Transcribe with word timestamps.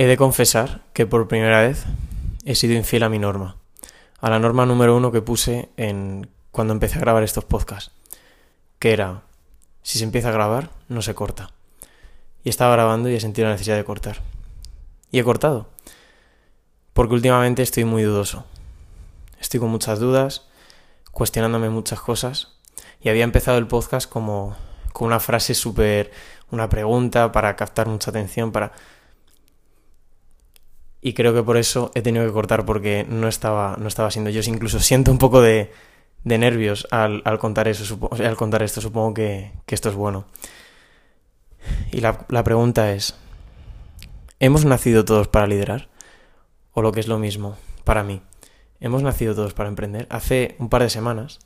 He 0.00 0.06
de 0.06 0.16
confesar 0.16 0.80
que 0.94 1.04
por 1.04 1.28
primera 1.28 1.60
vez 1.60 1.84
he 2.46 2.54
sido 2.54 2.72
infiel 2.72 3.02
a 3.02 3.10
mi 3.10 3.18
norma, 3.18 3.58
a 4.18 4.30
la 4.30 4.38
norma 4.38 4.64
número 4.64 4.96
uno 4.96 5.12
que 5.12 5.20
puse 5.20 5.68
en 5.76 6.30
cuando 6.50 6.72
empecé 6.72 6.96
a 6.96 7.02
grabar 7.02 7.22
estos 7.22 7.44
podcasts, 7.44 7.92
que 8.78 8.94
era, 8.94 9.24
si 9.82 9.98
se 9.98 10.04
empieza 10.04 10.30
a 10.30 10.32
grabar, 10.32 10.70
no 10.88 11.02
se 11.02 11.14
corta. 11.14 11.50
Y 12.42 12.48
estaba 12.48 12.72
grabando 12.72 13.10
y 13.10 13.14
he 13.14 13.20
sentido 13.20 13.48
la 13.48 13.52
necesidad 13.52 13.76
de 13.76 13.84
cortar. 13.84 14.22
Y 15.10 15.18
he 15.18 15.22
cortado, 15.22 15.68
porque 16.94 17.12
últimamente 17.12 17.60
estoy 17.60 17.84
muy 17.84 18.02
dudoso. 18.02 18.46
Estoy 19.38 19.60
con 19.60 19.68
muchas 19.68 19.98
dudas, 19.98 20.46
cuestionándome 21.10 21.68
muchas 21.68 22.00
cosas, 22.00 22.56
y 23.02 23.10
había 23.10 23.24
empezado 23.24 23.58
el 23.58 23.66
podcast 23.66 24.08
como 24.08 24.56
con 24.94 25.08
una 25.08 25.20
frase 25.20 25.52
súper, 25.52 26.10
una 26.50 26.70
pregunta 26.70 27.32
para 27.32 27.54
captar 27.54 27.86
mucha 27.86 28.08
atención, 28.08 28.50
para 28.50 28.72
y 31.02 31.14
creo 31.14 31.32
que 31.32 31.42
por 31.42 31.56
eso 31.56 31.90
he 31.94 32.02
tenido 32.02 32.26
que 32.26 32.32
cortar 32.32 32.66
porque 32.66 33.06
no 33.08 33.28
estaba, 33.28 33.76
no 33.78 33.88
estaba 33.88 34.10
siendo 34.10 34.30
yo. 34.30 34.40
Incluso 34.46 34.80
siento 34.80 35.10
un 35.10 35.18
poco 35.18 35.40
de, 35.40 35.72
de 36.24 36.38
nervios 36.38 36.86
al, 36.90 37.22
al, 37.24 37.38
contar 37.38 37.68
eso, 37.68 38.10
al 38.12 38.36
contar 38.36 38.62
esto. 38.62 38.80
Supongo 38.80 39.14
que, 39.14 39.52
que 39.66 39.74
esto 39.74 39.88
es 39.88 39.94
bueno. 39.94 40.26
Y 41.90 42.00
la, 42.00 42.26
la 42.28 42.44
pregunta 42.44 42.92
es, 42.92 43.14
¿hemos 44.40 44.64
nacido 44.64 45.04
todos 45.04 45.28
para 45.28 45.46
liderar? 45.46 45.88
O 46.72 46.82
lo 46.82 46.92
que 46.92 47.00
es 47.00 47.08
lo 47.08 47.18
mismo, 47.18 47.56
para 47.84 48.04
mí, 48.04 48.22
¿hemos 48.78 49.02
nacido 49.02 49.34
todos 49.34 49.54
para 49.54 49.68
emprender? 49.68 50.06
Hace 50.08 50.54
un 50.58 50.68
par 50.68 50.82
de 50.82 50.90
semanas, 50.90 51.40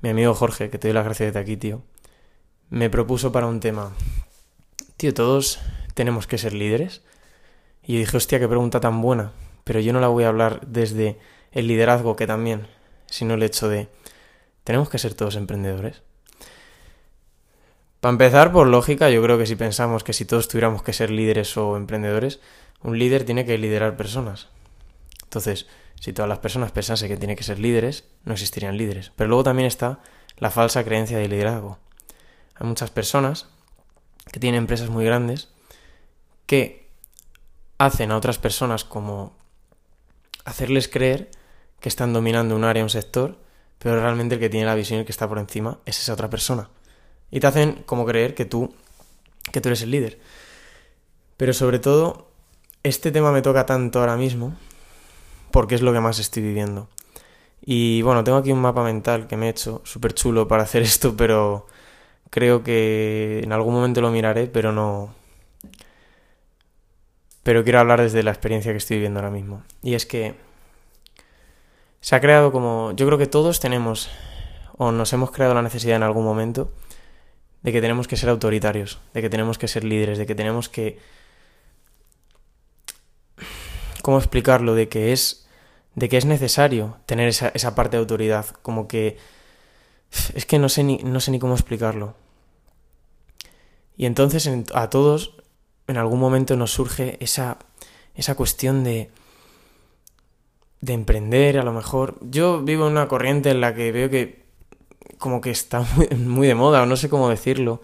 mi 0.00 0.08
amigo 0.08 0.34
Jorge, 0.34 0.70
que 0.70 0.78
te 0.78 0.88
doy 0.88 0.94
las 0.94 1.04
gracias 1.04 1.32
de 1.32 1.38
aquí, 1.38 1.56
tío, 1.56 1.82
me 2.68 2.90
propuso 2.90 3.30
para 3.30 3.46
un 3.46 3.60
tema, 3.60 3.92
tío, 4.96 5.14
todos 5.14 5.60
tenemos 5.94 6.26
que 6.26 6.38
ser 6.38 6.52
líderes. 6.52 7.02
Y 7.90 7.98
dije, 7.98 8.16
hostia, 8.16 8.38
qué 8.38 8.46
pregunta 8.46 8.78
tan 8.78 9.02
buena. 9.02 9.32
Pero 9.64 9.80
yo 9.80 9.92
no 9.92 9.98
la 9.98 10.06
voy 10.06 10.22
a 10.22 10.28
hablar 10.28 10.60
desde 10.64 11.18
el 11.50 11.66
liderazgo, 11.66 12.14
que 12.14 12.28
también, 12.28 12.68
sino 13.06 13.34
el 13.34 13.42
hecho 13.42 13.68
de, 13.68 13.88
¿tenemos 14.62 14.88
que 14.88 14.98
ser 14.98 15.14
todos 15.14 15.34
emprendedores? 15.34 16.00
Para 17.98 18.12
empezar, 18.12 18.52
por 18.52 18.68
lógica, 18.68 19.10
yo 19.10 19.20
creo 19.24 19.38
que 19.38 19.46
si 19.46 19.56
pensamos 19.56 20.04
que 20.04 20.12
si 20.12 20.24
todos 20.24 20.46
tuviéramos 20.46 20.84
que 20.84 20.92
ser 20.92 21.10
líderes 21.10 21.56
o 21.56 21.76
emprendedores, 21.76 22.38
un 22.84 22.96
líder 22.96 23.24
tiene 23.24 23.44
que 23.44 23.58
liderar 23.58 23.96
personas. 23.96 24.46
Entonces, 25.24 25.66
si 25.98 26.12
todas 26.12 26.28
las 26.28 26.38
personas 26.38 26.70
pensasen 26.70 27.08
que 27.08 27.16
tiene 27.16 27.34
que 27.34 27.42
ser 27.42 27.58
líderes, 27.58 28.04
no 28.24 28.34
existirían 28.34 28.76
líderes. 28.76 29.10
Pero 29.16 29.26
luego 29.26 29.42
también 29.42 29.66
está 29.66 29.98
la 30.38 30.52
falsa 30.52 30.84
creencia 30.84 31.18
de 31.18 31.26
liderazgo. 31.26 31.78
Hay 32.54 32.68
muchas 32.68 32.92
personas 32.92 33.48
que 34.30 34.38
tienen 34.38 34.58
empresas 34.58 34.90
muy 34.90 35.04
grandes 35.04 35.48
que 36.46 36.79
hacen 37.80 38.10
a 38.10 38.16
otras 38.18 38.36
personas 38.36 38.84
como 38.84 39.32
hacerles 40.44 40.86
creer 40.86 41.30
que 41.80 41.88
están 41.88 42.12
dominando 42.12 42.54
un 42.54 42.64
área, 42.64 42.82
un 42.82 42.90
sector, 42.90 43.38
pero 43.78 43.98
realmente 43.98 44.34
el 44.34 44.40
que 44.40 44.50
tiene 44.50 44.66
la 44.66 44.74
visión 44.74 44.98
y 44.98 45.00
el 45.00 45.06
que 45.06 45.12
está 45.12 45.26
por 45.26 45.38
encima 45.38 45.78
es 45.86 45.98
esa 45.98 46.12
otra 46.12 46.28
persona. 46.28 46.68
Y 47.30 47.40
te 47.40 47.46
hacen 47.46 47.82
como 47.86 48.04
creer 48.04 48.34
que 48.34 48.44
tú, 48.44 48.74
que 49.50 49.62
tú 49.62 49.70
eres 49.70 49.80
el 49.80 49.92
líder. 49.92 50.20
Pero 51.38 51.54
sobre 51.54 51.78
todo, 51.78 52.28
este 52.82 53.12
tema 53.12 53.32
me 53.32 53.40
toca 53.40 53.64
tanto 53.64 54.00
ahora 54.00 54.18
mismo 54.18 54.54
porque 55.50 55.74
es 55.74 55.80
lo 55.80 55.94
que 55.94 56.00
más 56.00 56.18
estoy 56.18 56.42
viviendo. 56.42 56.86
Y 57.64 58.02
bueno, 58.02 58.24
tengo 58.24 58.36
aquí 58.36 58.52
un 58.52 58.60
mapa 58.60 58.84
mental 58.84 59.26
que 59.26 59.38
me 59.38 59.46
he 59.46 59.50
hecho 59.50 59.80
súper 59.86 60.12
chulo 60.12 60.46
para 60.46 60.64
hacer 60.64 60.82
esto, 60.90 61.16
pero 61.16 61.66
creo 62.28 62.62
que 62.62 63.40
en 63.42 63.52
algún 63.54 63.72
momento 63.72 64.02
lo 64.02 64.10
miraré, 64.10 64.48
pero 64.48 64.70
no, 64.70 65.14
pero 67.42 67.64
quiero 67.64 67.80
hablar 67.80 68.00
desde 68.00 68.22
la 68.22 68.30
experiencia 68.30 68.72
que 68.72 68.78
estoy 68.78 68.96
viviendo 68.96 69.20
ahora 69.20 69.30
mismo. 69.30 69.62
Y 69.82 69.94
es 69.94 70.06
que 70.06 70.34
se 72.00 72.16
ha 72.16 72.20
creado 72.20 72.52
como, 72.52 72.92
yo 72.92 73.06
creo 73.06 73.18
que 73.18 73.26
todos 73.26 73.60
tenemos, 73.60 74.10
o 74.76 74.92
nos 74.92 75.12
hemos 75.12 75.30
creado 75.30 75.54
la 75.54 75.62
necesidad 75.62 75.96
en 75.96 76.02
algún 76.02 76.24
momento, 76.24 76.72
de 77.62 77.72
que 77.72 77.80
tenemos 77.80 78.08
que 78.08 78.16
ser 78.16 78.30
autoritarios, 78.30 79.00
de 79.12 79.20
que 79.20 79.30
tenemos 79.30 79.58
que 79.58 79.68
ser 79.68 79.84
líderes, 79.84 80.18
de 80.18 80.26
que 80.26 80.34
tenemos 80.34 80.68
que... 80.68 80.98
¿Cómo 84.02 84.18
explicarlo? 84.18 84.74
De 84.74 84.88
que 84.88 85.12
es, 85.12 85.46
de 85.94 86.08
que 86.08 86.16
es 86.16 86.24
necesario 86.24 86.96
tener 87.04 87.28
esa, 87.28 87.48
esa 87.48 87.74
parte 87.74 87.96
de 87.96 88.00
autoridad, 88.00 88.46
como 88.62 88.88
que... 88.88 89.18
Es 90.34 90.46
que 90.46 90.58
no 90.58 90.68
sé 90.68 90.82
ni, 90.82 90.98
no 90.98 91.20
sé 91.20 91.30
ni 91.30 91.38
cómo 91.38 91.54
explicarlo. 91.54 92.16
Y 93.96 94.06
entonces 94.06 94.50
a 94.72 94.88
todos 94.88 95.39
en 95.90 95.96
algún 95.96 96.20
momento 96.20 96.56
nos 96.56 96.70
surge 96.72 97.16
esa, 97.20 97.58
esa 98.14 98.34
cuestión 98.34 98.84
de, 98.84 99.10
de 100.80 100.92
emprender, 100.92 101.58
a 101.58 101.62
lo 101.62 101.72
mejor. 101.72 102.18
Yo 102.22 102.62
vivo 102.62 102.86
en 102.86 102.92
una 102.92 103.08
corriente 103.08 103.50
en 103.50 103.60
la 103.60 103.74
que 103.74 103.92
veo 103.92 104.08
que 104.08 104.44
como 105.18 105.40
que 105.40 105.50
está 105.50 105.84
muy, 106.16 106.46
de 106.46 106.54
moda, 106.54 106.82
o 106.82 106.86
no 106.86 106.96
sé 106.96 107.08
cómo 107.08 107.28
decirlo, 107.28 107.82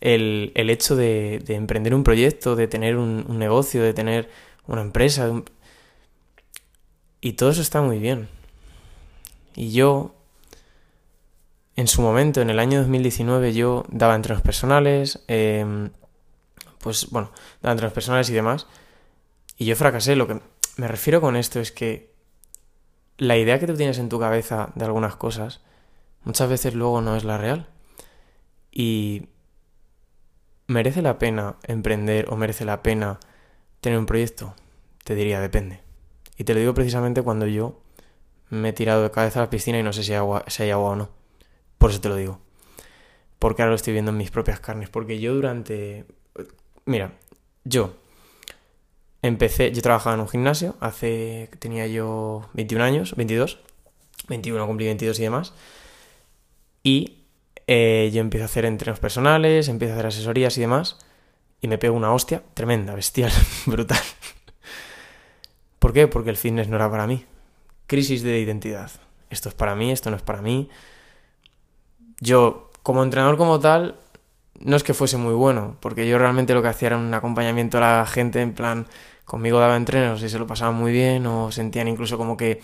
el, 0.00 0.52
el 0.54 0.70
hecho 0.70 0.96
de, 0.96 1.42
de, 1.44 1.54
emprender 1.54 1.94
un 1.94 2.04
proyecto, 2.04 2.56
de 2.56 2.68
tener 2.68 2.96
un, 2.96 3.38
negocio, 3.38 3.82
de 3.82 3.92
tener 3.92 4.30
una 4.66 4.82
empresa. 4.82 5.30
Y 7.20 7.34
todo 7.34 7.50
eso 7.50 7.60
está 7.60 7.82
muy 7.82 7.98
bien. 7.98 8.28
Y 9.54 9.72
yo, 9.72 10.14
en 11.76 11.86
su 11.88 12.02
momento, 12.02 12.40
en 12.40 12.50
el 12.50 12.58
año 12.58 12.80
2019, 12.80 13.52
yo 13.52 13.84
daba 13.90 14.14
entrenos 14.14 14.42
personales, 14.42 15.22
eh, 15.28 15.90
pues 16.86 17.10
bueno, 17.10 17.32
de 17.62 17.90
personales 17.90 18.30
y 18.30 18.32
demás. 18.32 18.68
Y 19.56 19.64
yo 19.64 19.74
fracasé. 19.74 20.14
Lo 20.14 20.28
que 20.28 20.40
me 20.76 20.86
refiero 20.86 21.20
con 21.20 21.34
esto 21.34 21.58
es 21.58 21.72
que 21.72 22.14
la 23.18 23.36
idea 23.36 23.58
que 23.58 23.66
tú 23.66 23.74
tienes 23.74 23.98
en 23.98 24.08
tu 24.08 24.20
cabeza 24.20 24.70
de 24.76 24.84
algunas 24.84 25.16
cosas 25.16 25.62
muchas 26.22 26.48
veces 26.48 26.74
luego 26.74 27.00
no 27.00 27.16
es 27.16 27.24
la 27.24 27.38
real. 27.38 27.66
Y 28.70 29.26
¿merece 30.68 31.02
la 31.02 31.18
pena 31.18 31.56
emprender 31.64 32.26
o 32.30 32.36
merece 32.36 32.64
la 32.64 32.84
pena 32.84 33.18
tener 33.80 33.98
un 33.98 34.06
proyecto? 34.06 34.54
Te 35.02 35.16
diría, 35.16 35.40
depende. 35.40 35.80
Y 36.36 36.44
te 36.44 36.54
lo 36.54 36.60
digo 36.60 36.72
precisamente 36.72 37.22
cuando 37.22 37.48
yo 37.48 37.80
me 38.48 38.68
he 38.68 38.72
tirado 38.72 39.02
de 39.02 39.10
cabeza 39.10 39.40
a 39.40 39.42
la 39.42 39.50
piscina 39.50 39.80
y 39.80 39.82
no 39.82 39.92
sé 39.92 40.04
si 40.04 40.12
si 40.12 40.62
hay 40.62 40.70
agua 40.70 40.90
o 40.90 40.94
no. 40.94 41.08
Por 41.78 41.90
eso 41.90 42.00
te 42.00 42.10
lo 42.10 42.14
digo. 42.14 42.38
Porque 43.40 43.62
ahora 43.62 43.70
lo 43.70 43.76
estoy 43.76 43.92
viendo 43.92 44.12
en 44.12 44.18
mis 44.18 44.30
propias 44.30 44.60
carnes. 44.60 44.88
Porque 44.88 45.18
yo 45.18 45.34
durante 45.34 46.06
Mira, 46.86 47.12
yo 47.64 47.94
empecé, 49.22 49.72
yo 49.72 49.82
trabajaba 49.82 50.14
en 50.14 50.20
un 50.20 50.28
gimnasio, 50.28 50.76
hace, 50.80 51.50
tenía 51.58 51.86
yo 51.86 52.48
21 52.54 52.84
años, 52.84 53.16
22, 53.16 53.58
21 54.28 54.66
cumplí 54.66 54.86
22 54.86 55.18
y 55.18 55.22
demás, 55.22 55.52
y 56.84 57.24
eh, 57.66 58.10
yo 58.14 58.20
empiezo 58.20 58.44
a 58.44 58.46
hacer 58.46 58.64
entrenos 58.64 59.00
personales, 59.00 59.68
empiezo 59.68 59.94
a 59.94 59.96
hacer 59.96 60.06
asesorías 60.06 60.56
y 60.58 60.60
demás, 60.60 60.98
y 61.60 61.66
me 61.66 61.78
pego 61.78 61.96
una 61.96 62.12
hostia 62.12 62.42
tremenda, 62.54 62.94
bestial, 62.94 63.32
brutal. 63.66 63.98
¿Por 65.80 65.92
qué? 65.92 66.06
Porque 66.06 66.30
el 66.30 66.36
fitness 66.36 66.68
no 66.68 66.76
era 66.76 66.90
para 66.90 67.06
mí. 67.06 67.24
Crisis 67.86 68.22
de 68.22 68.40
identidad. 68.40 68.90
Esto 69.30 69.48
es 69.48 69.54
para 69.54 69.74
mí, 69.74 69.90
esto 69.90 70.10
no 70.10 70.16
es 70.16 70.22
para 70.22 70.42
mí. 70.42 70.68
Yo, 72.20 72.70
como 72.82 73.02
entrenador 73.02 73.36
como 73.36 73.58
tal, 73.58 73.96
no 74.60 74.76
es 74.76 74.82
que 74.82 74.94
fuese 74.94 75.16
muy 75.16 75.34
bueno, 75.34 75.76
porque 75.80 76.08
yo 76.08 76.18
realmente 76.18 76.54
lo 76.54 76.62
que 76.62 76.68
hacía 76.68 76.88
era 76.88 76.96
un 76.96 77.12
acompañamiento 77.12 77.78
a 77.78 77.80
la 77.80 78.06
gente, 78.06 78.40
en 78.40 78.52
plan, 78.52 78.86
conmigo 79.24 79.58
daba 79.58 79.76
entrenos 79.76 80.22
y 80.22 80.28
se 80.28 80.38
lo 80.38 80.46
pasaban 80.46 80.74
muy 80.74 80.92
bien, 80.92 81.26
o 81.26 81.50
sentían 81.52 81.88
incluso 81.88 82.16
como 82.18 82.36
que 82.36 82.60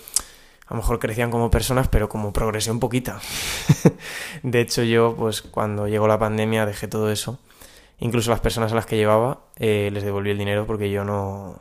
a 0.66 0.74
lo 0.74 0.76
mejor 0.76 0.98
crecían 0.98 1.30
como 1.30 1.50
personas, 1.50 1.88
pero 1.88 2.08
como 2.08 2.32
progresión 2.32 2.80
poquita. 2.80 3.20
de 4.42 4.60
hecho, 4.60 4.82
yo, 4.82 5.14
pues 5.16 5.42
cuando 5.42 5.88
llegó 5.88 6.08
la 6.08 6.18
pandemia, 6.18 6.64
dejé 6.66 6.88
todo 6.88 7.10
eso. 7.10 7.38
Incluso 7.98 8.30
las 8.30 8.40
personas 8.40 8.72
a 8.72 8.74
las 8.74 8.86
que 8.86 8.96
llevaba, 8.96 9.40
eh, 9.58 9.90
les 9.92 10.02
devolví 10.02 10.30
el 10.30 10.38
dinero 10.38 10.66
porque 10.66 10.90
yo 10.90 11.04
no, 11.04 11.60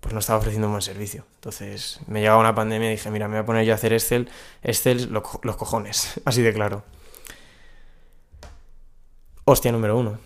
pues 0.00 0.14
no 0.14 0.20
estaba 0.20 0.38
ofreciendo 0.38 0.68
un 0.68 0.74
buen 0.74 0.82
servicio. 0.82 1.24
Entonces, 1.36 2.00
me 2.06 2.20
llegaba 2.20 2.38
una 2.38 2.54
pandemia 2.54 2.88
y 2.88 2.92
dije, 2.92 3.10
mira, 3.10 3.28
me 3.28 3.34
voy 3.34 3.42
a 3.42 3.46
poner 3.46 3.66
yo 3.66 3.72
a 3.72 3.74
hacer 3.74 3.92
Excel, 3.92 4.30
Excel, 4.62 5.10
los 5.10 5.56
cojones, 5.56 6.20
así 6.24 6.42
de 6.42 6.52
claro 6.52 6.84
hostia 9.46 9.72
número 9.72 9.96
uno. 9.96 10.18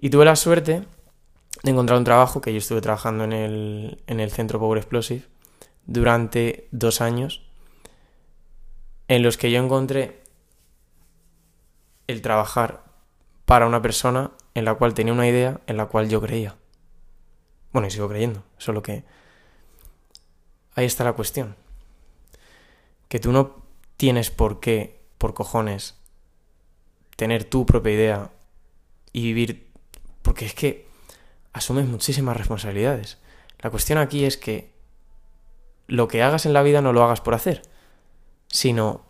Y 0.00 0.10
tuve 0.10 0.24
la 0.24 0.36
suerte 0.36 0.84
de 1.62 1.70
encontrar 1.70 1.98
un 1.98 2.04
trabajo 2.04 2.40
que 2.40 2.52
yo 2.52 2.58
estuve 2.58 2.80
trabajando 2.80 3.24
en 3.24 3.32
el, 3.32 4.02
en 4.06 4.20
el 4.20 4.30
centro 4.30 4.60
Power 4.60 4.78
Explosive 4.78 5.24
durante 5.86 6.68
dos 6.70 7.00
años, 7.00 7.42
en 9.08 9.22
los 9.22 9.36
que 9.36 9.50
yo 9.50 9.60
encontré 9.62 10.20
el 12.06 12.22
trabajar 12.22 12.84
para 13.46 13.66
una 13.66 13.82
persona 13.82 14.30
en 14.54 14.64
la 14.64 14.74
cual 14.74 14.94
tenía 14.94 15.12
una 15.12 15.26
idea 15.26 15.60
en 15.66 15.76
la 15.76 15.86
cual 15.86 16.08
yo 16.08 16.20
creía. 16.20 16.56
Bueno, 17.72 17.88
y 17.88 17.90
sigo 17.90 18.08
creyendo, 18.08 18.44
solo 18.58 18.82
que 18.82 19.04
ahí 20.74 20.84
está 20.84 21.02
la 21.02 21.14
cuestión. 21.14 21.56
Que 23.08 23.20
tú 23.20 23.32
no 23.32 23.56
tienes 23.96 24.30
por 24.30 24.60
qué, 24.60 25.00
por 25.18 25.34
cojones, 25.34 25.96
tener 27.16 27.44
tu 27.44 27.64
propia 27.66 27.92
idea 27.92 28.30
y 29.12 29.22
vivir, 29.22 29.70
porque 30.22 30.46
es 30.46 30.54
que 30.54 30.86
asumes 31.52 31.86
muchísimas 31.86 32.36
responsabilidades. 32.36 33.18
La 33.58 33.70
cuestión 33.70 33.98
aquí 33.98 34.24
es 34.24 34.36
que 34.36 34.72
lo 35.86 36.08
que 36.08 36.22
hagas 36.22 36.46
en 36.46 36.52
la 36.52 36.62
vida 36.62 36.80
no 36.80 36.92
lo 36.92 37.02
hagas 37.02 37.20
por 37.20 37.34
hacer, 37.34 37.62
sino 38.48 39.04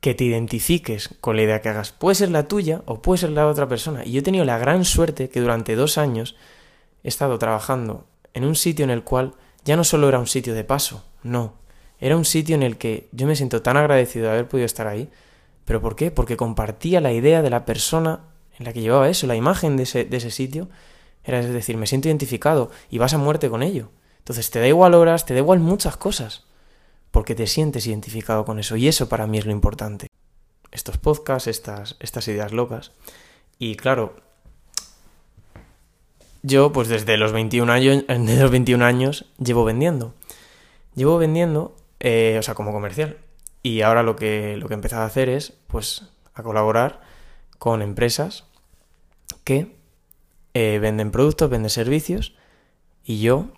que 0.00 0.14
te 0.14 0.24
identifiques 0.24 1.10
con 1.20 1.36
la 1.36 1.42
idea 1.42 1.60
que 1.60 1.68
hagas. 1.68 1.92
Puede 1.92 2.16
ser 2.16 2.30
la 2.30 2.48
tuya 2.48 2.82
o 2.86 3.00
puede 3.00 3.18
ser 3.18 3.30
la 3.30 3.42
de 3.42 3.48
otra 3.48 3.68
persona. 3.68 4.04
Y 4.04 4.12
yo 4.12 4.18
he 4.18 4.22
tenido 4.22 4.44
la 4.44 4.58
gran 4.58 4.84
suerte 4.84 5.28
que 5.28 5.40
durante 5.40 5.76
dos 5.76 5.96
años 5.96 6.34
he 7.04 7.08
estado 7.08 7.38
trabajando 7.38 8.08
en 8.34 8.44
un 8.44 8.56
sitio 8.56 8.84
en 8.84 8.90
el 8.90 9.04
cual 9.04 9.34
ya 9.64 9.76
no 9.76 9.84
solo 9.84 10.08
era 10.08 10.18
un 10.18 10.26
sitio 10.26 10.54
de 10.54 10.64
paso, 10.64 11.04
no. 11.22 11.54
Era 12.00 12.16
un 12.16 12.24
sitio 12.24 12.56
en 12.56 12.64
el 12.64 12.78
que 12.78 13.08
yo 13.12 13.28
me 13.28 13.36
siento 13.36 13.62
tan 13.62 13.76
agradecido 13.76 14.26
de 14.26 14.32
haber 14.32 14.48
podido 14.48 14.66
estar 14.66 14.88
ahí. 14.88 15.08
¿Pero 15.64 15.80
por 15.80 15.96
qué? 15.96 16.10
Porque 16.10 16.36
compartía 16.36 17.00
la 17.00 17.12
idea 17.12 17.42
de 17.42 17.50
la 17.50 17.64
persona 17.64 18.20
en 18.58 18.64
la 18.64 18.72
que 18.72 18.80
llevaba 18.80 19.08
eso, 19.08 19.26
la 19.26 19.36
imagen 19.36 19.76
de 19.76 19.84
ese, 19.84 20.04
de 20.04 20.16
ese 20.16 20.30
sitio. 20.30 20.68
Era 21.24 21.40
es 21.40 21.52
decir, 21.52 21.76
me 21.76 21.86
siento 21.86 22.08
identificado 22.08 22.70
y 22.90 22.98
vas 22.98 23.14
a 23.14 23.18
muerte 23.18 23.48
con 23.48 23.62
ello. 23.62 23.90
Entonces 24.18 24.50
te 24.50 24.60
da 24.60 24.68
igual 24.68 24.94
horas, 24.94 25.26
te 25.26 25.34
da 25.34 25.40
igual 25.40 25.60
muchas 25.60 25.96
cosas. 25.96 26.44
Porque 27.10 27.34
te 27.34 27.46
sientes 27.46 27.86
identificado 27.86 28.44
con 28.44 28.58
eso. 28.58 28.76
Y 28.76 28.88
eso 28.88 29.08
para 29.08 29.26
mí 29.26 29.38
es 29.38 29.46
lo 29.46 29.52
importante. 29.52 30.06
Estos 30.70 30.98
podcasts, 30.98 31.46
estas, 31.46 31.96
estas 32.00 32.26
ideas 32.28 32.52
locas. 32.52 32.92
Y 33.58 33.76
claro, 33.76 34.16
yo 36.42 36.72
pues 36.72 36.88
desde 36.88 37.16
los 37.16 37.32
21 37.32 37.72
años, 37.72 38.04
desde 38.08 38.42
los 38.42 38.50
21 38.50 38.84
años 38.84 39.26
llevo 39.38 39.64
vendiendo. 39.64 40.14
Llevo 40.94 41.18
vendiendo, 41.18 41.76
eh, 42.00 42.36
o 42.38 42.42
sea, 42.42 42.54
como 42.54 42.72
comercial. 42.72 43.18
Y 43.62 43.82
ahora 43.82 44.02
lo 44.02 44.16
que, 44.16 44.56
lo 44.56 44.66
que 44.66 44.74
he 44.74 44.76
empezado 44.76 45.02
a 45.02 45.06
hacer 45.06 45.28
es, 45.28 45.54
pues, 45.68 46.10
a 46.34 46.42
colaborar 46.42 47.00
con 47.58 47.82
empresas 47.82 48.44
que 49.44 49.76
eh, 50.54 50.78
venden 50.80 51.10
productos, 51.10 51.48
venden 51.48 51.70
servicios, 51.70 52.34
y 53.04 53.20
yo 53.20 53.52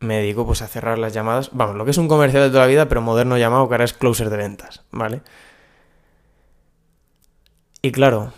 me 0.00 0.18
dedico 0.18 0.46
pues 0.46 0.62
a 0.62 0.68
cerrar 0.68 0.98
las 0.98 1.12
llamadas. 1.12 1.50
Vamos, 1.52 1.76
lo 1.76 1.84
que 1.84 1.90
es 1.90 1.98
un 1.98 2.08
comercial 2.08 2.44
de 2.44 2.50
toda 2.50 2.62
la 2.62 2.68
vida, 2.68 2.88
pero 2.88 3.02
moderno 3.02 3.36
llamado, 3.36 3.68
que 3.68 3.74
ahora 3.74 3.84
es 3.84 3.92
closer 3.92 4.30
de 4.30 4.36
ventas, 4.36 4.84
¿vale? 4.90 5.22
Y 7.82 7.92
claro, 7.92 8.32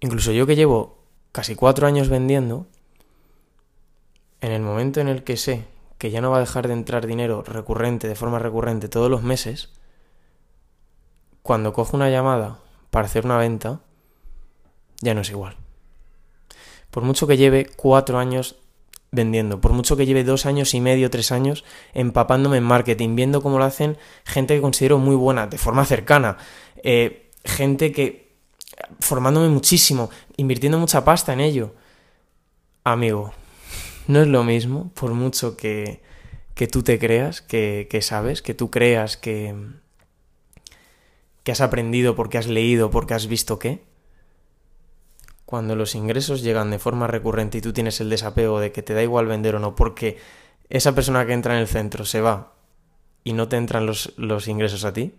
incluso 0.00 0.32
yo 0.32 0.46
que 0.46 0.56
llevo 0.56 0.98
casi 1.32 1.54
cuatro 1.54 1.86
años 1.86 2.08
vendiendo, 2.08 2.66
en 4.40 4.52
el 4.52 4.62
momento 4.62 5.00
en 5.00 5.08
el 5.08 5.24
que 5.24 5.36
sé 5.36 5.64
que 5.98 6.10
ya 6.10 6.20
no 6.20 6.30
va 6.30 6.38
a 6.38 6.40
dejar 6.40 6.66
de 6.66 6.74
entrar 6.74 7.06
dinero 7.06 7.42
recurrente, 7.42 8.08
de 8.08 8.14
forma 8.14 8.38
recurrente, 8.38 8.88
todos 8.88 9.10
los 9.10 9.22
meses, 9.22 9.70
cuando 11.42 11.72
cojo 11.72 11.96
una 11.96 12.10
llamada 12.10 12.58
para 12.90 13.06
hacer 13.06 13.24
una 13.24 13.38
venta, 13.38 13.80
ya 15.00 15.14
no 15.14 15.20
es 15.20 15.30
igual. 15.30 15.56
Por 16.90 17.02
mucho 17.02 17.26
que 17.26 17.36
lleve 17.36 17.66
cuatro 17.76 18.18
años 18.18 18.56
vendiendo, 19.12 19.60
por 19.60 19.72
mucho 19.72 19.96
que 19.96 20.06
lleve 20.06 20.24
dos 20.24 20.46
años 20.46 20.74
y 20.74 20.80
medio, 20.80 21.10
tres 21.10 21.32
años 21.32 21.64
empapándome 21.94 22.58
en 22.58 22.64
marketing, 22.64 23.16
viendo 23.16 23.42
cómo 23.42 23.58
lo 23.58 23.64
hacen 23.64 23.96
gente 24.24 24.54
que 24.54 24.60
considero 24.60 24.98
muy 24.98 25.16
buena, 25.16 25.46
de 25.46 25.58
forma 25.58 25.84
cercana, 25.84 26.36
eh, 26.82 27.30
gente 27.44 27.92
que 27.92 28.36
formándome 29.00 29.48
muchísimo, 29.48 30.10
invirtiendo 30.36 30.78
mucha 30.78 31.04
pasta 31.04 31.32
en 31.32 31.40
ello. 31.40 31.74
Amigo, 32.84 33.32
no 34.06 34.20
es 34.20 34.28
lo 34.28 34.44
mismo, 34.44 34.90
por 34.94 35.12
mucho 35.12 35.56
que, 35.56 36.02
que 36.54 36.66
tú 36.66 36.82
te 36.82 36.98
creas, 36.98 37.42
que, 37.42 37.86
que 37.90 38.02
sabes, 38.02 38.42
que 38.42 38.54
tú 38.54 38.70
creas 38.70 39.16
que, 39.16 39.54
que 41.42 41.52
has 41.52 41.60
aprendido 41.60 42.16
porque 42.16 42.38
has 42.38 42.46
leído, 42.46 42.90
porque 42.90 43.14
has 43.14 43.26
visto 43.26 43.58
qué. 43.58 43.84
Cuando 45.44 45.76
los 45.76 45.94
ingresos 45.94 46.42
llegan 46.42 46.70
de 46.70 46.78
forma 46.78 47.06
recurrente 47.06 47.58
y 47.58 47.60
tú 47.60 47.72
tienes 47.72 48.00
el 48.00 48.10
desapego 48.10 48.58
de 48.58 48.72
que 48.72 48.82
te 48.82 48.94
da 48.94 49.02
igual 49.02 49.26
vender 49.26 49.54
o 49.54 49.60
no, 49.60 49.76
porque 49.76 50.18
esa 50.68 50.94
persona 50.94 51.26
que 51.26 51.34
entra 51.34 51.54
en 51.54 51.60
el 51.60 51.68
centro 51.68 52.04
se 52.04 52.20
va 52.20 52.54
y 53.22 53.32
no 53.32 53.48
te 53.48 53.56
entran 53.56 53.86
los, 53.86 54.12
los 54.16 54.48
ingresos 54.48 54.84
a 54.84 54.92
ti, 54.92 55.14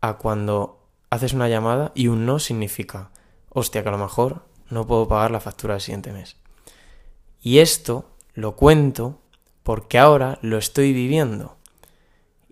a 0.00 0.14
cuando 0.14 0.80
haces 1.10 1.32
una 1.32 1.48
llamada 1.48 1.92
y 1.94 2.08
un 2.08 2.26
no 2.26 2.38
significa, 2.38 3.10
hostia, 3.50 3.82
que 3.82 3.88
a 3.88 3.92
lo 3.92 3.98
mejor 3.98 4.44
no 4.70 4.86
puedo 4.86 5.08
pagar 5.08 5.30
la 5.30 5.40
factura 5.40 5.74
del 5.74 5.80
siguiente 5.80 6.12
mes. 6.12 6.36
Y 7.44 7.58
esto 7.58 8.06
lo 8.32 8.56
cuento 8.56 9.18
porque 9.62 9.98
ahora 9.98 10.38
lo 10.40 10.56
estoy 10.56 10.94
viviendo. 10.94 11.56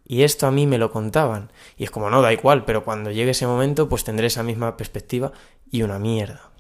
Y 0.07 0.23
esto 0.23 0.47
a 0.47 0.51
mí 0.51 0.67
me 0.67 0.77
lo 0.77 0.93
contaban. 0.93 1.51
Y 1.79 1.85
es 1.85 1.91
como, 1.91 2.11
no, 2.11 2.21
da 2.21 2.31
igual, 2.31 2.67
pero 2.67 2.85
cuando 2.85 3.11
llegue 3.11 3.31
ese 3.31 3.47
momento, 3.47 3.89
pues 3.89 4.05
tendré 4.05 4.27
esa 4.27 4.43
misma 4.43 4.77
perspectiva 4.77 5.33
y 5.71 5.81
una 5.81 5.99
mierda. 5.99 6.51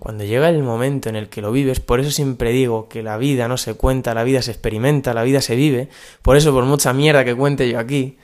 Cuando 0.00 0.24
llega 0.24 0.48
el 0.48 0.64
momento 0.64 1.08
en 1.08 1.14
el 1.14 1.28
que 1.28 1.42
lo 1.42 1.52
vives, 1.52 1.78
por 1.78 2.00
eso 2.00 2.10
siempre 2.10 2.50
digo 2.50 2.88
que 2.88 3.04
la 3.04 3.18
vida 3.18 3.46
no 3.46 3.56
se 3.56 3.74
cuenta, 3.74 4.12
la 4.12 4.24
vida 4.24 4.42
se 4.42 4.50
experimenta, 4.50 5.14
la 5.14 5.22
vida 5.22 5.40
se 5.40 5.54
vive. 5.54 5.88
Por 6.22 6.36
eso, 6.36 6.52
por 6.52 6.64
mucha 6.64 6.92
mierda 6.92 7.24
que 7.24 7.36
cuente 7.36 7.70
yo 7.70 7.78
aquí, 7.78 8.18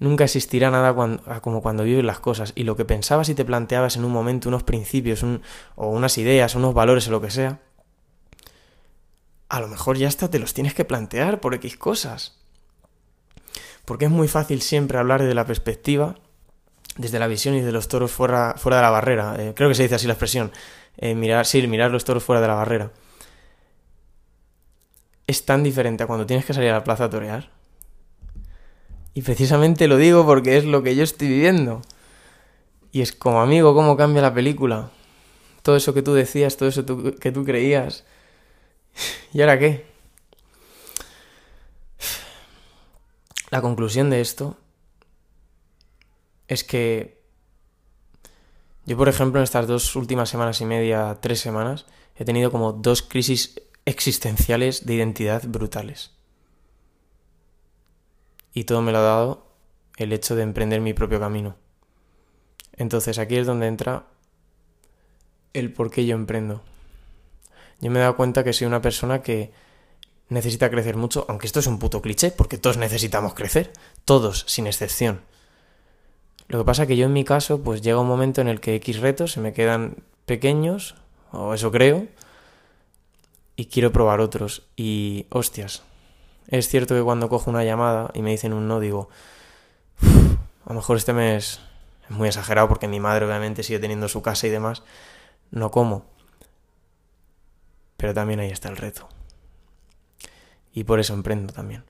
Nunca 0.00 0.22
existirá 0.22 0.70
nada 0.70 0.94
como 1.40 1.60
cuando 1.60 1.82
vives 1.82 2.04
las 2.04 2.20
cosas 2.20 2.52
y 2.54 2.62
lo 2.62 2.76
que 2.76 2.84
pensabas 2.84 3.28
y 3.30 3.34
te 3.34 3.44
planteabas 3.44 3.96
en 3.96 4.04
un 4.04 4.12
momento, 4.12 4.48
unos 4.48 4.62
principios 4.62 5.24
o 5.74 5.88
unas 5.88 6.18
ideas, 6.18 6.54
unos 6.54 6.72
valores 6.72 7.08
o 7.08 7.10
lo 7.10 7.20
que 7.20 7.32
sea, 7.32 7.58
a 9.48 9.60
lo 9.60 9.68
mejor 9.68 9.96
ya 9.96 10.08
hasta 10.08 10.30
te 10.30 10.38
los 10.38 10.54
tienes 10.54 10.74
que 10.74 10.84
plantear 10.84 11.40
por 11.40 11.54
X 11.54 11.76
cosas. 11.76 12.38
Porque 13.84 14.06
es 14.06 14.10
muy 14.10 14.28
fácil 14.28 14.60
siempre 14.60 14.98
hablar 14.98 15.22
de 15.22 15.34
la 15.34 15.46
perspectiva, 15.46 16.16
desde 16.96 17.18
la 17.18 17.26
visión 17.26 17.54
y 17.54 17.60
de 17.60 17.72
los 17.72 17.88
toros 17.88 18.10
fuera, 18.10 18.54
fuera 18.56 18.78
de 18.78 18.82
la 18.82 18.90
barrera. 18.90 19.36
Eh, 19.38 19.52
creo 19.54 19.68
que 19.68 19.74
se 19.74 19.84
dice 19.84 19.94
así 19.94 20.06
la 20.06 20.12
expresión. 20.14 20.52
Eh, 20.96 21.14
mirar, 21.14 21.46
sí, 21.46 21.66
mirar 21.66 21.90
los 21.90 22.04
toros 22.04 22.24
fuera 22.24 22.40
de 22.40 22.48
la 22.48 22.54
barrera. 22.54 22.90
Es 25.26 25.44
tan 25.44 25.62
diferente 25.62 26.04
a 26.04 26.06
cuando 26.06 26.26
tienes 26.26 26.44
que 26.44 26.54
salir 26.54 26.70
a 26.70 26.74
la 26.74 26.84
plaza 26.84 27.04
a 27.04 27.10
torear 27.10 27.58
y 29.18 29.22
precisamente 29.22 29.88
lo 29.88 29.96
digo 29.96 30.24
porque 30.24 30.58
es 30.58 30.64
lo 30.64 30.84
que 30.84 30.94
yo 30.94 31.02
estoy 31.02 31.26
viviendo. 31.26 31.82
Y 32.92 33.00
es 33.00 33.12
como 33.12 33.40
amigo, 33.40 33.74
cómo 33.74 33.96
cambia 33.96 34.22
la 34.22 34.32
película. 34.32 34.90
Todo 35.62 35.74
eso 35.74 35.92
que 35.92 36.02
tú 36.02 36.14
decías, 36.14 36.56
todo 36.56 36.68
eso 36.68 36.86
que 37.18 37.32
tú 37.32 37.44
creías. 37.44 38.04
¿Y 39.32 39.40
ahora 39.40 39.58
qué? 39.58 39.86
La 43.50 43.60
conclusión 43.60 44.10
de 44.10 44.20
esto 44.20 44.56
es 46.48 46.64
que 46.64 47.18
yo, 48.88 48.96
por 48.96 49.10
ejemplo, 49.10 49.38
en 49.38 49.44
estas 49.44 49.66
dos 49.66 49.94
últimas 49.96 50.30
semanas 50.30 50.62
y 50.62 50.64
media, 50.64 51.18
tres 51.20 51.40
semanas, 51.40 51.84
he 52.16 52.24
tenido 52.24 52.50
como 52.50 52.72
dos 52.72 53.02
crisis 53.02 53.60
existenciales 53.84 54.86
de 54.86 54.94
identidad 54.94 55.42
brutales. 55.46 56.12
Y 58.54 58.64
todo 58.64 58.80
me 58.80 58.92
lo 58.92 58.98
ha 58.98 59.02
dado 59.02 59.46
el 59.98 60.14
hecho 60.14 60.36
de 60.36 60.42
emprender 60.42 60.80
mi 60.80 60.94
propio 60.94 61.20
camino. 61.20 61.56
Entonces 62.78 63.18
aquí 63.18 63.36
es 63.36 63.46
donde 63.46 63.66
entra 63.66 64.06
el 65.52 65.70
por 65.72 65.90
qué 65.90 66.06
yo 66.06 66.14
emprendo. 66.14 66.62
Yo 67.80 67.90
me 67.90 67.98
he 67.98 68.02
dado 68.02 68.16
cuenta 68.16 68.44
que 68.44 68.52
soy 68.52 68.66
una 68.66 68.82
persona 68.82 69.22
que 69.22 69.52
necesita 70.28 70.70
crecer 70.70 70.96
mucho, 70.96 71.24
aunque 71.28 71.46
esto 71.46 71.60
es 71.60 71.66
un 71.66 71.78
puto 71.78 72.02
cliché, 72.02 72.30
porque 72.30 72.58
todos 72.58 72.76
necesitamos 72.76 73.34
crecer, 73.34 73.72
todos, 74.04 74.44
sin 74.46 74.66
excepción. 74.66 75.22
Lo 76.48 76.58
que 76.58 76.64
pasa 76.64 76.82
es 76.82 76.88
que 76.88 76.96
yo 76.96 77.06
en 77.06 77.12
mi 77.12 77.24
caso, 77.24 77.62
pues 77.62 77.82
llega 77.82 78.00
un 78.00 78.08
momento 78.08 78.40
en 78.40 78.48
el 78.48 78.60
que 78.60 78.74
X 78.76 79.00
retos 79.00 79.32
se 79.32 79.40
me 79.40 79.52
quedan 79.52 79.96
pequeños, 80.26 80.96
o 81.30 81.54
eso 81.54 81.70
creo, 81.70 82.06
y 83.56 83.66
quiero 83.66 83.92
probar 83.92 84.20
otros. 84.20 84.62
Y 84.76 85.26
hostias, 85.30 85.82
es 86.48 86.68
cierto 86.68 86.94
que 86.94 87.02
cuando 87.02 87.28
cojo 87.28 87.50
una 87.50 87.64
llamada 87.64 88.10
y 88.14 88.22
me 88.22 88.30
dicen 88.30 88.52
un 88.52 88.66
no, 88.68 88.80
digo, 88.80 89.10
a 90.64 90.68
lo 90.70 90.74
mejor 90.74 90.96
este 90.96 91.12
mes 91.12 91.60
es 92.08 92.16
muy 92.16 92.28
exagerado 92.28 92.68
porque 92.68 92.88
mi 92.88 93.00
madre 93.00 93.26
obviamente 93.26 93.62
sigue 93.62 93.78
teniendo 93.78 94.08
su 94.08 94.22
casa 94.22 94.46
y 94.46 94.50
demás, 94.50 94.82
no 95.50 95.70
como. 95.70 96.04
Pero 98.08 98.14
también 98.14 98.40
ahí 98.40 98.48
está 98.48 98.70
el 98.70 98.78
reto. 98.78 99.06
Y 100.72 100.84
por 100.84 100.98
eso 100.98 101.12
emprendo 101.12 101.52
también. 101.52 101.84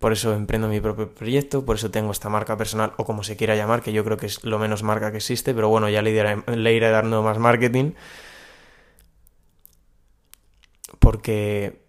Por 0.00 0.12
eso 0.12 0.34
emprendo 0.34 0.66
mi 0.66 0.80
propio 0.80 1.14
proyecto, 1.14 1.64
por 1.64 1.76
eso 1.76 1.92
tengo 1.92 2.10
esta 2.10 2.28
marca 2.28 2.56
personal, 2.56 2.92
o 2.96 3.04
como 3.04 3.22
se 3.22 3.36
quiera 3.36 3.54
llamar, 3.54 3.80
que 3.80 3.92
yo 3.92 4.02
creo 4.02 4.16
que 4.16 4.26
es 4.26 4.42
lo 4.42 4.58
menos 4.58 4.82
marca 4.82 5.12
que 5.12 5.18
existe, 5.18 5.54
pero 5.54 5.68
bueno, 5.68 5.88
ya 5.88 6.02
le 6.02 6.10
iré, 6.10 6.90
dando 6.90 7.22
más 7.22 7.38
marketing. 7.38 7.92
Porque 10.98 11.84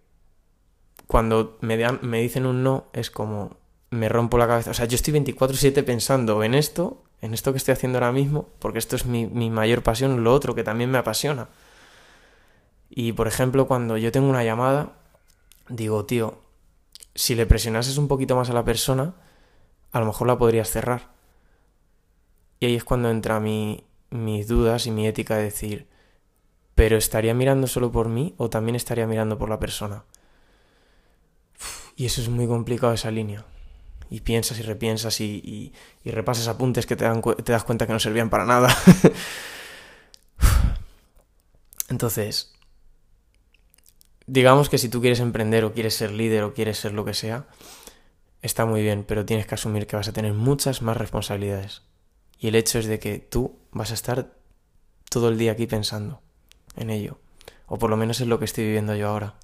cuando 1.07 1.57
me, 1.61 1.83
me 2.03 2.21
dicen 2.21 2.45
un 2.45 2.61
no, 2.61 2.85
es 2.93 3.09
como 3.09 3.57
me 3.89 4.09
rompo 4.09 4.37
la 4.37 4.45
cabeza. 4.45 4.69
O 4.69 4.73
sea, 4.75 4.85
yo 4.85 4.93
estoy 4.93 5.11
24/7 5.15 5.83
pensando 5.83 6.43
en 6.43 6.53
esto, 6.53 7.01
en 7.19 7.33
esto 7.33 7.51
que 7.51 7.57
estoy 7.57 7.71
haciendo 7.71 7.97
ahora 7.97 8.11
mismo, 8.11 8.47
porque 8.59 8.77
esto 8.77 8.95
es 8.95 9.07
mi, 9.07 9.25
mi 9.25 9.49
mayor 9.49 9.81
pasión, 9.81 10.23
lo 10.23 10.35
otro 10.35 10.53
que 10.53 10.63
también 10.63 10.91
me 10.91 10.99
apasiona. 10.99 11.49
Y 12.93 13.13
por 13.13 13.27
ejemplo, 13.27 13.67
cuando 13.67 13.97
yo 13.97 14.11
tengo 14.11 14.29
una 14.29 14.43
llamada, 14.43 14.97
digo, 15.69 16.05
tío, 16.05 16.39
si 17.15 17.35
le 17.35 17.45
presionases 17.45 17.97
un 17.97 18.09
poquito 18.09 18.35
más 18.35 18.49
a 18.49 18.53
la 18.53 18.65
persona, 18.65 19.15
a 19.93 19.99
lo 20.01 20.05
mejor 20.05 20.27
la 20.27 20.37
podrías 20.37 20.69
cerrar. 20.69 21.09
Y 22.59 22.65
ahí 22.65 22.75
es 22.75 22.83
cuando 22.83 23.09
entra 23.09 23.39
mi, 23.39 23.85
mis 24.09 24.49
dudas 24.49 24.87
y 24.87 24.91
mi 24.91 25.07
ética 25.07 25.37
de 25.37 25.43
decir, 25.43 25.87
pero 26.75 26.97
estaría 26.97 27.33
mirando 27.33 27.65
solo 27.65 27.93
por 27.93 28.09
mí 28.09 28.35
o 28.37 28.49
también 28.49 28.75
estaría 28.75 29.07
mirando 29.07 29.37
por 29.37 29.49
la 29.49 29.59
persona. 29.59 30.03
Y 31.95 32.05
eso 32.05 32.21
es 32.21 32.27
muy 32.27 32.45
complicado 32.45 32.93
esa 32.93 33.09
línea. 33.09 33.45
Y 34.09 34.19
piensas 34.19 34.59
y 34.59 34.63
repiensas 34.63 35.21
y, 35.21 35.71
repasas 36.03 36.49
apuntes 36.49 36.85
que 36.85 36.97
te, 36.97 37.05
dan, 37.05 37.21
te 37.21 37.53
das 37.53 37.63
cuenta 37.63 37.87
que 37.87 37.93
no 37.93 37.99
servían 37.99 38.29
para 38.29 38.45
nada. 38.45 38.75
Entonces, 41.89 42.51
digamos 44.31 44.69
que 44.69 44.77
si 44.77 44.87
tú 44.87 45.01
quieres 45.01 45.19
emprender 45.19 45.65
o 45.65 45.73
quieres 45.73 45.93
ser 45.93 46.11
líder 46.11 46.43
o 46.43 46.53
quieres 46.53 46.77
ser 46.77 46.93
lo 46.93 47.03
que 47.03 47.13
sea, 47.13 47.47
está 48.41 48.65
muy 48.65 48.81
bien, 48.81 49.03
pero 49.05 49.25
tienes 49.25 49.45
que 49.45 49.55
asumir 49.55 49.87
que 49.87 49.97
vas 49.97 50.07
a 50.07 50.13
tener 50.13 50.33
muchas 50.33 50.81
más 50.81 50.95
responsabilidades. 50.95 51.81
Y 52.39 52.47
el 52.47 52.55
hecho 52.55 52.79
es 52.79 52.85
de 52.85 52.97
que 52.97 53.19
tú 53.19 53.59
vas 53.73 53.91
a 53.91 53.93
estar 53.93 54.31
todo 55.09 55.27
el 55.27 55.37
día 55.37 55.51
aquí 55.51 55.67
pensando 55.67 56.21
en 56.77 56.91
ello. 56.91 57.19
O 57.67 57.77
por 57.77 57.89
lo 57.89 57.97
menos 57.97 58.21
es 58.21 58.27
lo 58.27 58.39
que 58.39 58.45
estoy 58.45 58.63
viviendo 58.63 58.95
yo 58.95 59.09
ahora. 59.09 59.35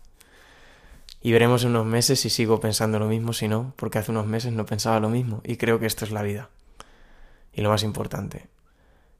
Y 1.21 1.33
veremos 1.33 1.63
en 1.63 1.71
unos 1.71 1.85
meses 1.85 2.21
si 2.21 2.29
sigo 2.29 2.61
pensando 2.61 2.97
lo 2.97 3.07
mismo, 3.07 3.33
si 3.33 3.49
no, 3.49 3.73
porque 3.75 3.99
hace 3.99 4.11
unos 4.11 4.25
meses 4.25 4.53
no 4.53 4.65
pensaba 4.65 5.01
lo 5.01 5.09
mismo. 5.09 5.41
Y 5.43 5.57
creo 5.57 5.79
que 5.79 5.85
esto 5.85 6.05
es 6.05 6.11
la 6.11 6.23
vida. 6.23 6.49
Y 7.51 7.59
lo 7.59 7.69
más 7.69 7.83
importante, 7.83 8.47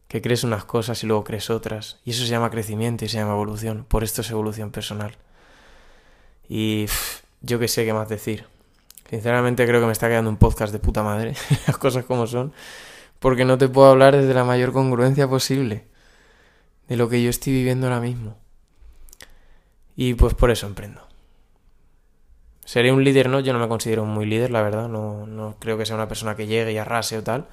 que 0.07 0.21
crees 0.21 0.45
unas 0.45 0.63
cosas 0.63 1.03
y 1.03 1.07
luego 1.07 1.25
crees 1.25 1.49
otras. 1.49 1.99
Y 2.05 2.11
eso 2.11 2.23
se 2.23 2.29
llama 2.29 2.51
crecimiento 2.51 3.03
y 3.03 3.09
se 3.09 3.17
llama 3.17 3.33
evolución. 3.33 3.85
Por 3.89 4.05
esto 4.05 4.21
es 4.21 4.31
evolución 4.31 4.71
personal. 4.71 5.17
Y 6.49 6.85
yo 7.41 7.59
qué 7.59 7.67
sé 7.67 7.85
qué 7.85 7.93
más 7.93 8.09
decir. 8.09 8.45
Sinceramente 9.09 9.65
creo 9.65 9.79
que 9.79 9.85
me 9.85 9.93
está 9.93 10.07
quedando 10.07 10.29
un 10.29 10.37
podcast 10.37 10.73
de 10.73 10.79
puta 10.79 11.03
madre, 11.03 11.33
las 11.67 11.77
cosas 11.77 12.05
como 12.05 12.27
son, 12.27 12.53
porque 13.19 13.45
no 13.45 13.57
te 13.57 13.69
puedo 13.69 13.89
hablar 13.89 14.15
desde 14.15 14.33
la 14.33 14.43
mayor 14.43 14.73
congruencia 14.73 15.27
posible 15.27 15.85
de 16.87 16.97
lo 16.97 17.09
que 17.09 17.21
yo 17.23 17.29
estoy 17.29 17.53
viviendo 17.53 17.87
ahora 17.87 18.01
mismo. 18.01 18.37
Y 19.95 20.13
pues 20.13 20.33
por 20.33 20.51
eso 20.51 20.67
emprendo. 20.67 21.01
Seré 22.65 22.91
un 22.91 23.03
líder, 23.03 23.29
¿no? 23.29 23.39
Yo 23.39 23.53
no 23.53 23.59
me 23.59 23.67
considero 23.67 24.05
muy 24.05 24.25
líder, 24.25 24.51
la 24.51 24.61
verdad, 24.61 24.89
no, 24.89 25.25
no 25.25 25.55
creo 25.57 25.77
que 25.77 25.85
sea 25.85 25.95
una 25.95 26.09
persona 26.09 26.35
que 26.35 26.47
llegue 26.47 26.73
y 26.73 26.77
arrase 26.77 27.17
o 27.17 27.23
tal. 27.23 27.47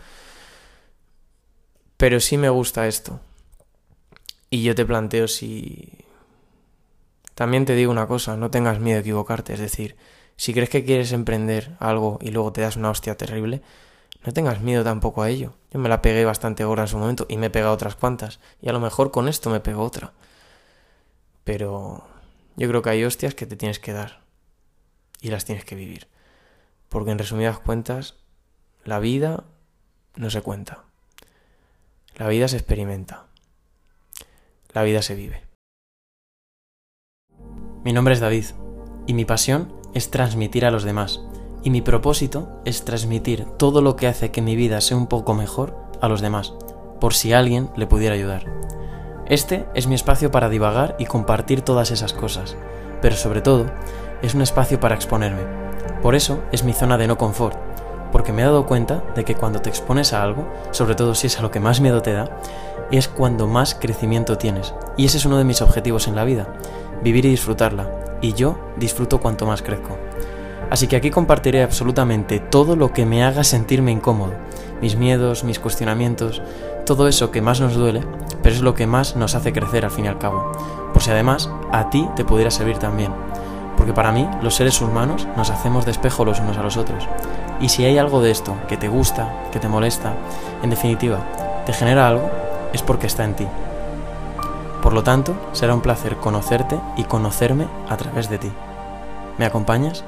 Pero 1.96 2.18
sí 2.18 2.36
me 2.36 2.48
gusta 2.48 2.88
esto. 2.88 3.20
Y 4.50 4.62
yo 4.62 4.74
te 4.74 4.84
planteo 4.84 5.28
si 5.28 6.03
también 7.34 7.64
te 7.64 7.74
digo 7.74 7.90
una 7.90 8.06
cosa, 8.06 8.36
no 8.36 8.50
tengas 8.50 8.80
miedo 8.80 8.98
a 8.98 9.00
equivocarte, 9.00 9.54
es 9.54 9.60
decir, 9.60 9.96
si 10.36 10.52
crees 10.52 10.70
que 10.70 10.84
quieres 10.84 11.12
emprender 11.12 11.76
algo 11.78 12.18
y 12.20 12.30
luego 12.30 12.52
te 12.52 12.60
das 12.60 12.76
una 12.76 12.90
hostia 12.90 13.16
terrible, 13.16 13.62
no 14.24 14.32
tengas 14.32 14.60
miedo 14.60 14.84
tampoco 14.84 15.22
a 15.22 15.30
ello. 15.30 15.54
Yo 15.70 15.78
me 15.78 15.88
la 15.88 16.00
pegué 16.00 16.24
bastante 16.24 16.64
gorda 16.64 16.84
en 16.84 16.88
su 16.88 16.98
momento 16.98 17.26
y 17.28 17.36
me 17.36 17.46
he 17.46 17.50
pegado 17.50 17.74
otras 17.74 17.96
cuantas, 17.96 18.40
y 18.62 18.68
a 18.68 18.72
lo 18.72 18.80
mejor 18.80 19.10
con 19.10 19.28
esto 19.28 19.50
me 19.50 19.60
pego 19.60 19.82
otra. 19.82 20.12
Pero 21.44 22.04
yo 22.56 22.68
creo 22.68 22.82
que 22.82 22.90
hay 22.90 23.04
hostias 23.04 23.34
que 23.34 23.46
te 23.46 23.56
tienes 23.56 23.78
que 23.78 23.92
dar 23.92 24.22
y 25.20 25.28
las 25.28 25.44
tienes 25.44 25.64
que 25.64 25.74
vivir. 25.74 26.08
Porque 26.88 27.10
en 27.10 27.18
resumidas 27.18 27.58
cuentas, 27.58 28.14
la 28.84 28.98
vida 28.98 29.44
no 30.16 30.30
se 30.30 30.40
cuenta. 30.40 30.84
La 32.16 32.28
vida 32.28 32.48
se 32.48 32.56
experimenta. 32.56 33.26
La 34.72 34.84
vida 34.84 35.02
se 35.02 35.14
vive. 35.14 35.53
Mi 37.84 37.92
nombre 37.92 38.14
es 38.14 38.20
David 38.20 38.46
y 39.06 39.12
mi 39.12 39.26
pasión 39.26 39.70
es 39.92 40.10
transmitir 40.10 40.64
a 40.64 40.70
los 40.70 40.84
demás. 40.84 41.20
Y 41.62 41.68
mi 41.68 41.82
propósito 41.82 42.48
es 42.64 42.86
transmitir 42.86 43.44
todo 43.58 43.82
lo 43.82 43.94
que 43.94 44.06
hace 44.06 44.30
que 44.30 44.40
mi 44.40 44.56
vida 44.56 44.80
sea 44.80 44.96
un 44.96 45.06
poco 45.06 45.34
mejor 45.34 45.76
a 46.00 46.08
los 46.08 46.22
demás, 46.22 46.54
por 46.98 47.12
si 47.12 47.34
alguien 47.34 47.68
le 47.76 47.86
pudiera 47.86 48.14
ayudar. 48.14 48.46
Este 49.26 49.66
es 49.74 49.86
mi 49.86 49.94
espacio 49.94 50.30
para 50.30 50.48
divagar 50.48 50.96
y 50.98 51.04
compartir 51.04 51.60
todas 51.60 51.90
esas 51.90 52.14
cosas, 52.14 52.56
pero 53.02 53.16
sobre 53.16 53.42
todo 53.42 53.66
es 54.22 54.34
un 54.34 54.40
espacio 54.40 54.80
para 54.80 54.94
exponerme. 54.94 55.42
Por 56.00 56.14
eso 56.14 56.42
es 56.52 56.64
mi 56.64 56.72
zona 56.72 56.96
de 56.96 57.06
no 57.06 57.18
confort, 57.18 57.58
porque 58.12 58.32
me 58.32 58.40
he 58.40 58.46
dado 58.46 58.64
cuenta 58.64 59.04
de 59.14 59.26
que 59.26 59.34
cuando 59.34 59.60
te 59.60 59.68
expones 59.68 60.14
a 60.14 60.22
algo, 60.22 60.50
sobre 60.70 60.94
todo 60.94 61.14
si 61.14 61.26
es 61.26 61.38
a 61.38 61.42
lo 61.42 61.50
que 61.50 61.60
más 61.60 61.82
miedo 61.82 62.00
te 62.00 62.14
da, 62.14 62.38
es 62.90 63.08
cuando 63.08 63.46
más 63.46 63.74
crecimiento 63.74 64.38
tienes. 64.38 64.74
Y 64.96 65.04
ese 65.04 65.18
es 65.18 65.26
uno 65.26 65.36
de 65.36 65.44
mis 65.44 65.60
objetivos 65.60 66.08
en 66.08 66.16
la 66.16 66.24
vida, 66.24 66.48
vivir 67.02 67.24
y 67.26 67.30
disfrutarla, 67.30 67.90
y 68.20 68.32
yo 68.32 68.58
disfruto 68.76 69.20
cuanto 69.20 69.46
más 69.46 69.62
crezco. 69.62 69.98
Así 70.70 70.86
que 70.86 70.96
aquí 70.96 71.10
compartiré 71.10 71.62
absolutamente 71.62 72.40
todo 72.40 72.76
lo 72.76 72.92
que 72.92 73.06
me 73.06 73.22
haga 73.22 73.44
sentirme 73.44 73.92
incómodo, 73.92 74.32
mis 74.80 74.96
miedos, 74.96 75.44
mis 75.44 75.58
cuestionamientos, 75.58 76.42
todo 76.86 77.08
eso 77.08 77.30
que 77.30 77.42
más 77.42 77.60
nos 77.60 77.74
duele, 77.74 78.02
pero 78.42 78.54
es 78.54 78.60
lo 78.60 78.74
que 78.74 78.86
más 78.86 79.16
nos 79.16 79.34
hace 79.34 79.52
crecer 79.52 79.84
al 79.84 79.90
fin 79.90 80.06
y 80.06 80.08
al 80.08 80.18
cabo, 80.18 80.52
por 80.92 81.02
si 81.02 81.10
además 81.10 81.50
a 81.72 81.90
ti 81.90 82.08
te 82.16 82.24
pudiera 82.24 82.50
servir 82.50 82.78
también. 82.78 83.12
Porque 83.76 83.92
para 83.92 84.12
mí, 84.12 84.28
los 84.42 84.54
seres 84.54 84.80
humanos 84.80 85.26
nos 85.36 85.50
hacemos 85.50 85.84
de 85.84 85.90
espejo 85.90 86.24
los 86.24 86.40
unos 86.40 86.58
a 86.58 86.62
los 86.62 86.76
otros. 86.76 87.08
Y 87.60 87.68
si 87.68 87.84
hay 87.84 87.98
algo 87.98 88.20
de 88.20 88.30
esto 88.30 88.56
que 88.68 88.76
te 88.76 88.88
gusta, 88.88 89.48
que 89.52 89.58
te 89.58 89.68
molesta, 89.68 90.14
en 90.62 90.70
definitiva, 90.70 91.18
te 91.66 91.72
genera 91.72 92.08
algo, 92.08 92.30
es 92.72 92.82
porque 92.82 93.06
está 93.06 93.24
en 93.24 93.34
ti. 93.34 93.46
Por 94.84 94.92
lo 94.92 95.02
tanto, 95.02 95.34
será 95.52 95.72
un 95.72 95.80
placer 95.80 96.18
conocerte 96.18 96.78
y 96.98 97.04
conocerme 97.04 97.66
a 97.88 97.96
través 97.96 98.28
de 98.28 98.36
ti. 98.36 98.52
¿Me 99.38 99.46
acompañas? 99.46 100.04